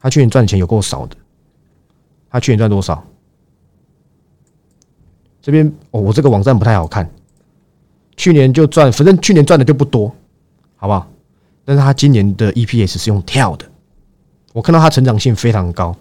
[0.00, 1.16] 他去年赚的钱有够少的，
[2.28, 3.00] 他去年赚多少？
[5.40, 7.08] 这边哦，我这个网站不太好看。
[8.16, 10.12] 去年就赚，反正去年赚的就不多，
[10.74, 11.06] 好不好？
[11.64, 13.64] 但是他今年的 EPS 是用跳的，
[14.52, 15.94] 我看到他成长性非常高，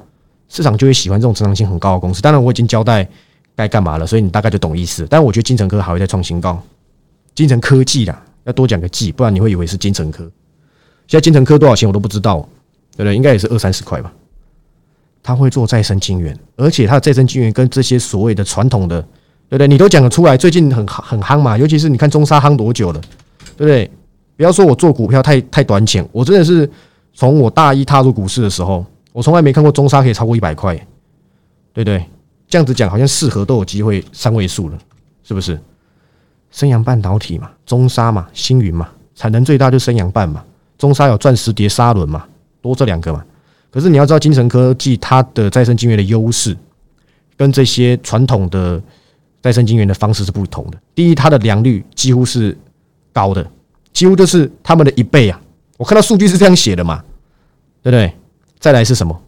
[0.50, 2.20] 市场就会喜欢这种成长性很高的公司。
[2.20, 3.08] 当然，我已经交代
[3.56, 5.06] 该干嘛了，所以你大概就懂意思。
[5.08, 6.60] 但我觉得金城科还会再创新高，
[7.36, 10.28] 金城科技啦，要多讲个技，不然你会以为是金城科。
[11.08, 12.38] 现在金城科多少钱我都不知道，
[12.96, 13.16] 对不对？
[13.16, 14.12] 应该也是二三十块吧。
[15.24, 19.06] 他会做再生晶圆，而且他的再生晶圆跟这些所谓的传统的。
[19.48, 19.68] 对不对？
[19.68, 23.00] 你都讲得出来，最近很很夯嘛，尤其是你看中沙夯多久了，
[23.56, 23.90] 对不对？
[24.36, 26.68] 不要说我做股票太太短浅，我真的是
[27.14, 30.76] 从我大一踏入股市的时候，我从来没看过中沙可以超过一百块，
[31.74, 32.04] 对不对？
[32.48, 34.78] 这样子讲好像四合都有机会三位数了，
[35.24, 35.60] 是不是？
[36.50, 40.44] 升阳半导体嘛，中沙嘛，星云嘛，产能最大就升阳半嘛，
[40.86, 42.26] 中沙有钻石碟砂轮嘛，
[42.62, 43.24] 多这两个嘛。
[43.72, 46.56] 可是你要知道，金城科技它的再生晶圆的优势，
[47.36, 48.82] 跟这些传统的。
[49.42, 50.78] 再生晶圆的方式是不同的。
[50.96, 52.58] 第一，它的良率几乎是
[53.14, 53.48] 高的，
[53.94, 55.40] 几乎就是他们的一倍啊！
[55.78, 57.04] 我看到数据是这样写的嘛，
[57.84, 58.12] 对不对？
[58.58, 59.22] 再来是什么？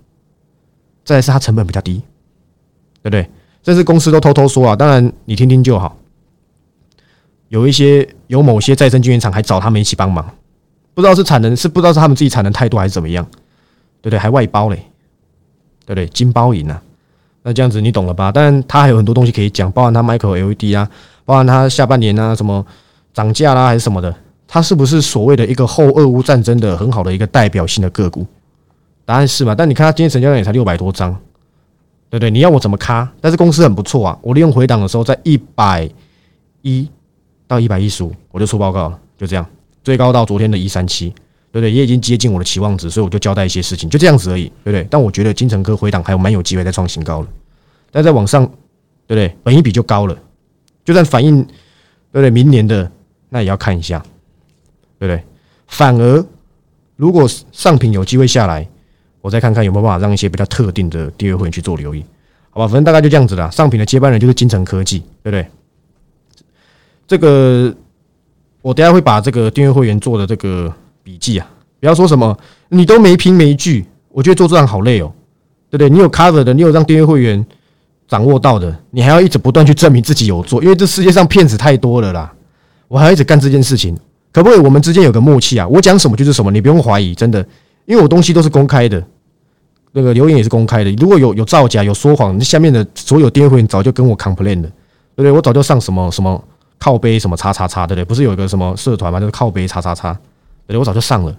[1.06, 2.02] 再来是它成本比较低，
[3.04, 3.30] 对不对？
[3.62, 5.96] 这是公司都偷偷说啊，当然你听听就好。
[7.50, 10.28] 有一些有某些再生晶圆厂还找他们一起帮忙，
[10.98, 13.24] 不知道是产能是不知道是他们自己产能太多还是怎么样，
[14.02, 14.18] 对不对？
[14.18, 14.78] 还外包嘞，
[15.86, 16.08] 对不对？
[16.08, 16.82] 金包银啊！
[17.44, 18.32] 那这样子你懂了吧？
[18.34, 20.90] 但他还有很多东西可以讲，包含他 micro LED 啊，
[21.24, 22.66] 包含他下半年啊什么
[23.14, 24.12] 涨价啦还是什么的，
[24.48, 28.26] 它是不是所谓的一个后俄乌战争的很好的一个代表性的个股？
[29.06, 29.54] 答案是嘛？
[29.54, 31.14] 但你看它今天成交量也才六百多张，
[32.10, 32.32] 对不对？
[32.32, 33.08] 你要我怎么卡？
[33.22, 35.88] 但是公司很不错啊，我利用回档的时候在一百
[36.64, 36.90] 一
[37.46, 39.46] 到一百一十五，我就出报告了，就这样，
[39.88, 41.14] 最高到昨天的一三七。
[41.50, 41.72] 对不对？
[41.72, 44.86] 也已经接近我的期望值，所以我就交代一些事情，就这样子而已，对不对？
[44.92, 47.28] 但我觉得金城科回档还有蛮有机会再创新高了，
[47.90, 48.46] 但在往上，
[49.08, 49.34] 对不对？
[49.44, 50.18] 本一比就高了，
[50.84, 51.42] 就算反映，
[52.12, 52.30] 对不对？
[52.30, 52.92] 明年的
[53.30, 53.98] 那也要看一下，
[55.00, 55.24] 对不对？
[55.68, 56.24] 反而
[56.98, 58.68] 如果上品有机会下来，
[59.22, 62.04] 我再看看有没有办法让一些比较特定的第二会员去做留意，
[62.50, 62.68] 好吧？
[62.68, 63.50] 反正大概就这样子啦。
[63.50, 65.48] 上品的接班人就是金城科技，对不对？
[67.08, 67.74] 这个
[68.68, 70.74] 我等下会把这个订阅会员做的这个。
[71.08, 71.48] 笔记啊，
[71.80, 75.10] 不要说什么你都没凭没据，我觉得做这样好累哦，
[75.70, 75.90] 对不对？
[75.90, 77.46] 你有 cover 的，你有让订阅会员
[78.10, 82.34] 掌握到的，你还要一直不断去证明自己有做，因为这世界上骗子太多了啦。
[82.90, 83.98] 我还要一直干这件事情，
[84.34, 84.60] 可不可以？
[84.60, 87.40] 我们之间有个默契啊，我讲什么就是什么，你不用怀疑，真的，
[87.86, 89.02] 因为我东西都是公开的，
[89.94, 90.92] 那个留言也是公开的。
[90.96, 94.70] 如果有有造假、有说谎，那下面的所有订阅会员早就跟我 complain 了，
[95.16, 95.32] 对不对？
[95.32, 96.44] 我早就上什么什么
[96.80, 98.06] 靠背什么叉叉叉，对不对？
[98.06, 99.20] 不是有一个什么社团吗？
[99.20, 100.18] 就是靠背叉叉叉。
[100.66, 101.32] 对，我早就上了，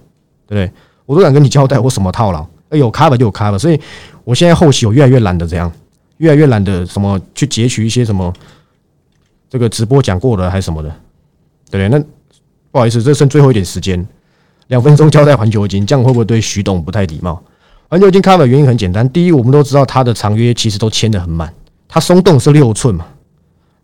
[0.46, 0.72] 对不对？
[1.04, 3.80] 我都敢跟你交代，我什么套牢，有 cover 就有 cover，所以
[4.24, 5.70] 我现在后期我越来越懒得这样，
[6.16, 8.32] 越来越懒得什么去截取一些什么
[9.50, 10.88] 这个直播讲过的还是什么的，
[11.70, 11.88] 对不对？
[11.88, 12.04] 那
[12.70, 14.06] 不好意思，这剩最后一点时间，
[14.68, 17.42] 两分钟交代环球金，这样会不会对徐董不太礼貌？
[17.88, 21.52] 环球金 cover 原因很简单，第一，我们都知道它的长约其实都签的很满，
[21.86, 23.06] 它松动是六寸嘛，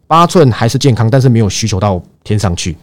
[0.06, 2.76] 八寸还是健康，但是没有需求到天上去。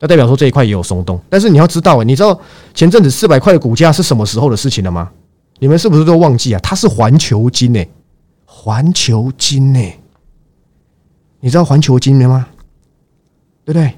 [0.00, 2.38] 那代表说这一块也有松动，但是你要知道，你知道
[2.74, 5.10] 前阵子四百块的股价是什么时候的事情了吗？
[5.60, 6.60] 你们是不是都忘记啊？
[6.62, 7.84] 它是环球金呢，
[8.44, 9.80] 环球金呢？
[11.40, 12.48] 你知道环球金吗？
[13.64, 13.94] 对不对？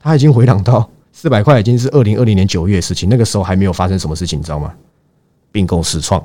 [0.00, 4.74] 它已经回档到四百块，已经是二零二零年九月的事情，那个时候还没有发生什么事情，你知道吗？
[5.52, 6.20] 并购试创，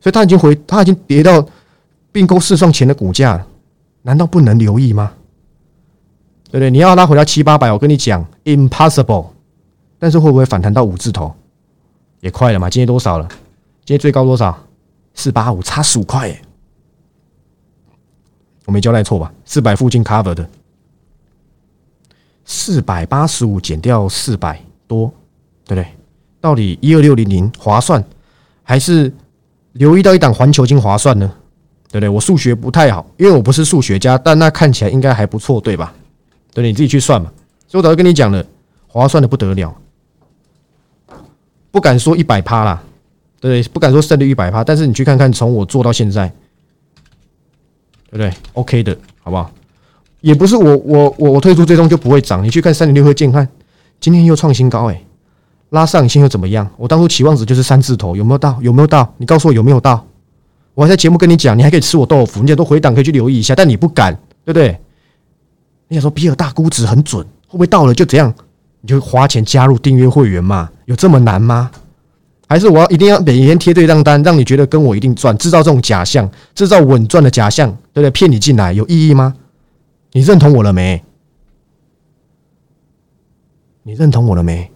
[0.00, 1.46] 所以它已经回，它已经跌到
[2.10, 3.42] 并购试创前的股价，
[4.08, 5.12] 难道不能留意吗？
[6.46, 6.70] 对不对？
[6.70, 9.26] 你要拉回到七八百，我跟你讲，impossible。
[9.98, 11.30] 但是会不会反弹到五字头？
[12.20, 12.70] 也快了嘛？
[12.70, 13.28] 今天多少了？
[13.84, 14.58] 今天最高多少？
[15.12, 16.34] 四八五，差十五块！
[18.64, 19.30] 我没交代错吧？
[19.44, 20.48] 四百附近 cover 的，
[22.46, 25.12] 四百八十五减掉四百多，
[25.66, 25.86] 对不对？
[26.40, 28.02] 到底一二六零零划算，
[28.62, 29.12] 还是
[29.72, 31.30] 留意到一档环球金划算呢？
[31.90, 32.08] 对不对？
[32.08, 35.94] 我数学不太好，因为我不是数学家，但那看起来应该还不错，对吧？
[36.52, 37.30] 对，你自己去算嘛。
[37.66, 38.44] 所以我早就跟你讲了，
[38.86, 39.74] 划算的不得了，
[41.70, 42.82] 不敢说一百趴啦，
[43.40, 44.64] 对，不敢说胜率一百趴。
[44.64, 46.28] 但是你去看看，从我做到现在，
[48.10, 49.50] 对不对？OK 的，好不好？
[50.20, 52.42] 也不是我我我我退出最终就不会涨。
[52.42, 53.46] 你去看三点六和健康，
[54.00, 55.00] 今天又创新高，哎，
[55.70, 56.68] 拉上影线又怎么样？
[56.76, 58.58] 我当初期望值就是三字头，有没有到？
[58.60, 59.14] 有没有到？
[59.18, 60.04] 你告诉我有没有到？
[60.78, 64.14] 我还在节目跟你讲，你还可以吃我豆腐，你也都回档可以去留意一下，但你不敢，
[64.44, 64.78] 对不对？
[65.88, 68.32] 你想说比尔大估值很准，会不会到了就这样？
[68.80, 70.70] 你就花钱加入订阅会员嘛？
[70.84, 71.68] 有这么难吗？
[72.48, 78.10] 还是我要一定要每天贴对账单，让你觉得跟我一定赚，制造这种假象，制造稳赚的假象，对不对？
[78.12, 79.34] 骗你进来有意义吗？
[80.12, 81.02] 你认同我了没？
[83.82, 84.70] 你认同我了没？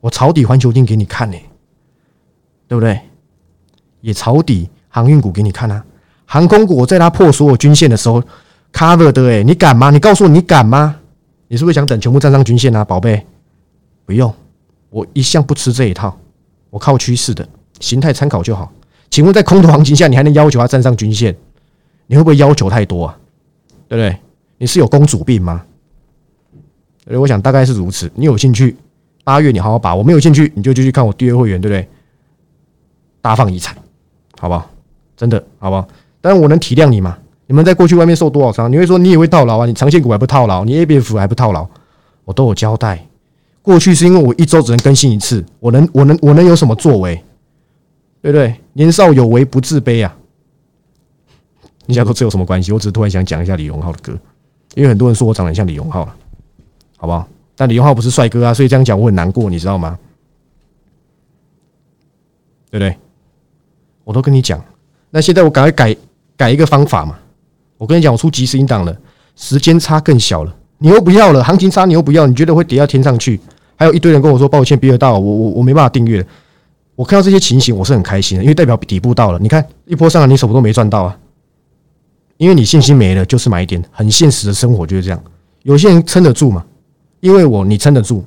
[0.00, 1.38] 我抄底环球金给你看呢，
[2.66, 2.98] 对不对？
[4.00, 4.68] 也抄底
[4.98, 5.84] 航运股给你看啊！
[6.26, 8.22] 航空股在它破所有均线的时候。
[8.70, 9.90] cover 的哎，你敢吗？
[9.90, 10.94] 你告诉我你敢吗？
[11.48, 13.26] 你是不是想等全部站上均线啊，宝贝？
[14.04, 14.32] 不用，
[14.90, 16.14] 我一向不吃这一套，
[16.68, 17.48] 我靠趋势的
[17.80, 18.70] 形态参考就好。
[19.08, 21.34] 请问在空头行情下，你还能要求它站上均线？
[22.06, 23.18] 你会不会要求太多啊？
[23.88, 24.14] 对不对？
[24.58, 25.64] 你是有公主病吗？
[27.04, 28.10] 所以我想大概是如此。
[28.14, 28.76] 你有兴趣，
[29.24, 31.88] 八月你好好把握；没有兴趣，你就继续看我订阅会员，对不对？
[33.22, 33.74] 大放异彩，
[34.38, 34.70] 好不好？
[35.18, 35.86] 真的，好不好？
[36.20, 37.18] 但是我能体谅你吗？
[37.46, 38.70] 你们在过去外面受多少伤？
[38.70, 39.66] 你会说你也会套牢啊？
[39.66, 40.64] 你长线股还不套牢？
[40.64, 41.66] 你 A B F 还不套牢？
[42.24, 43.04] 我都有交代。
[43.62, 47.16] 过去是因为我一周只能更新一次，我能我能我能有什么作为？
[48.22, 48.54] 对不对？
[48.72, 50.16] 年少有为不自卑啊！
[51.86, 52.70] 你想说这有什么关系？
[52.72, 54.16] 我只是突然想讲一下李荣浩的歌，
[54.74, 56.04] 因为很多人说我长得像李荣浩，
[56.96, 57.26] 好不好？
[57.56, 59.98] 但李荣浩不是帅哥啊，所以这样讲我很难过，你知道吗？
[62.70, 62.96] 对不对？
[64.04, 64.62] 我都跟你讲，
[65.10, 65.96] 那现在我赶快改
[66.36, 67.18] 改一个方法嘛。
[67.76, 68.96] 我跟你讲，我出即时音档了，
[69.36, 73.40] 时间差更小了，你又不要了，行情差你又不要，你觉得会跌到天上去？
[73.76, 76.26] 还有一堆人跟我说抱歉，比尔大，我我我没办法订阅。
[76.96, 79.38] 我看到这些情形，我是很开心的，因为代表底部到了。
[79.38, 81.16] 你看一波上来，你什么都没赚到啊，
[82.38, 83.80] 因为你信心没了，就是买点。
[83.92, 85.22] 很现实的生活就是这样。
[85.62, 86.64] 有些人撑得住嘛，
[87.20, 88.24] 因为我你撑得住，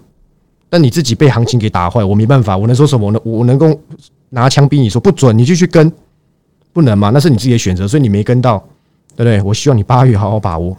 [0.69, 3.19] 但你自己被行情给打坏，我没办法，我能说什么呢？
[3.25, 3.77] 我能够
[4.29, 5.91] 拿枪逼你说不准，你就去跟，
[6.73, 7.09] 不能嘛？
[7.09, 8.57] 那是你自己的选择，所以你没跟到，
[9.15, 9.41] 对不对？
[9.41, 10.75] 我希望你八月好好把握，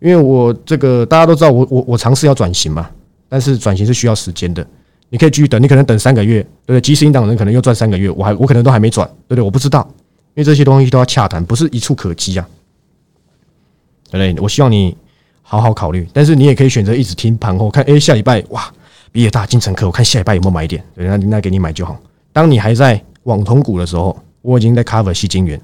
[0.00, 2.90] 因为我这个大家都知道，我我我尝试要转型嘛，
[3.28, 4.66] 但是转型是需要时间的。
[5.12, 6.80] 你可以继续等，你可能等三个月，对不对？
[6.80, 9.42] 即时引导人可能又赚三个月，我还我可能都还没转，对不对？
[9.42, 9.84] 我不知道，
[10.34, 12.48] 因为这些东西都要洽谈，不是一触可及啊，
[14.10, 14.42] 对不对？
[14.42, 14.96] 我希望你
[15.42, 18.72] 好好考虑，但是你也可以选择一直听盘后看，哎，下礼拜哇，
[19.10, 21.98] 比尔大金城科，我看下礼拜有没有买点，对，那那给你买就好。
[22.32, 25.58] 当你还在网通股的时候，我已经在 cover 吸金源；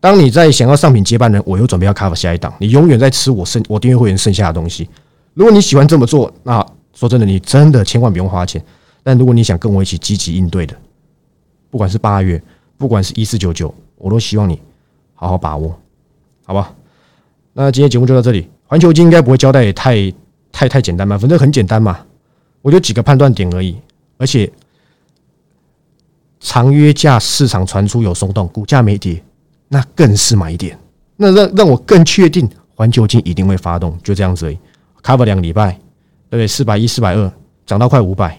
[0.00, 2.52] 当你在想要上品接班人，我又准备要 cover 下一档。
[2.58, 4.88] 你永远在吃我剩我订阅会员剩下的东西。
[5.34, 8.62] 如果你喜欢这么做，那说真的，你真的千万不用花钱。
[9.02, 10.76] 但如果你想跟我一起积极应对的，
[11.70, 12.40] 不管是八月，
[12.76, 14.60] 不管是一四九九，我都希望你
[15.14, 15.76] 好好把握，
[16.44, 16.72] 好吧？
[17.54, 18.48] 那今天节目就到这里。
[18.66, 20.12] 环球金应该不会交代也太
[20.50, 21.18] 太太简单吧？
[21.18, 21.98] 反正很简单嘛，
[22.62, 23.76] 我就几个判断点而已。
[24.16, 24.50] 而且
[26.42, 29.22] 长约价市场传出有松动，股价没跌，
[29.68, 30.76] 那更是买点。
[31.16, 34.58] 那让让我更确定环球金一定会发动，就这样子而已。
[35.02, 35.70] cover 两个礼拜，
[36.28, 36.46] 对不对？
[36.46, 37.32] 四百一、四百二，
[37.64, 38.38] 涨到快五百。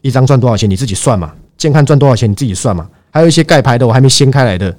[0.00, 0.68] 一张赚多少钱？
[0.68, 1.34] 你自己算嘛。
[1.58, 2.30] 健康赚多少钱？
[2.30, 2.88] 你自己算嘛。
[3.10, 4.74] 还有一些盖牌的，我还没掀开来的，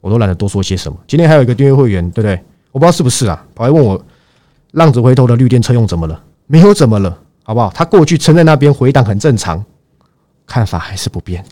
[0.00, 0.98] 我都懒得多说些什么。
[1.06, 2.40] 今天还有一个订阅会员，对不对？
[2.72, 4.00] 我不知道是不是啊，跑来问我，
[4.72, 6.20] 浪子回头的绿电车用怎么了？
[6.46, 7.70] 没有怎么了，好不好？
[7.74, 9.64] 他过去撑在那边回档很正常，
[10.46, 11.44] 看法还是不变，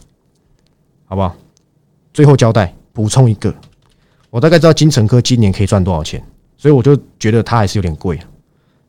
[1.07, 1.35] 好不好？
[2.12, 3.55] 最后交代补充一个，
[4.31, 6.22] 我大概知道金城科今年可以赚多少钱，
[6.57, 8.18] 所以我就觉得它还是有点贵。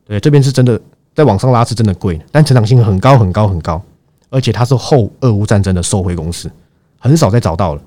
[0.04, 0.80] 对，这边是真的
[1.14, 3.82] 在往上拉是真的贵，但成长性很高很高很高。
[4.30, 6.50] 而且它是后俄乌战争的受惠公司，
[6.98, 7.82] 很少再找到了。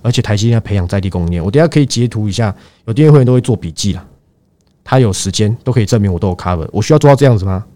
[0.00, 4.06] 而且台积电培养在地供应链，我等下可以截图一下，有订阅会员都会做笔记了。
[4.84, 7.66] 他有时间都可以证明我都有 cover，我需要做到这样子吗？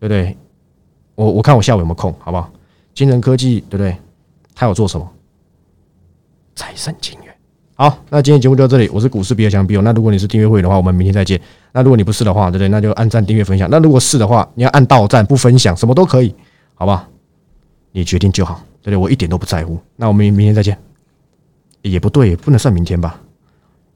[0.00, 0.36] 对不对？
[1.14, 2.50] 我我看我下午有没有空，好不好？
[3.00, 3.96] 金人科技对不对？
[4.54, 5.10] 他有做什么？
[6.54, 7.34] 财神金源。
[7.74, 9.82] 好，那今天节目就到这里，我是股市比尔强比尔。
[9.82, 11.40] 那如果你是订阅会员的话，我们明天再见。
[11.72, 12.68] 那如果你不是的话，对不对？
[12.68, 13.66] 那就按赞、订阅、分享。
[13.70, 16.34] 那如果是的话，你要按到赞不分享，什么都可以。
[16.74, 17.08] 好吧，
[17.90, 18.96] 你决定就好，对不对？
[18.98, 19.78] 我一点都不在乎。
[19.96, 20.76] 那我们明天再见，
[21.80, 23.18] 也不对，不能算明天吧？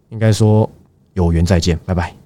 [0.08, 0.70] 应该说
[1.12, 2.23] 有缘再见，拜拜。